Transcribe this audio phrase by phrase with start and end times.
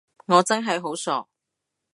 [0.25, 1.27] 我真係好傻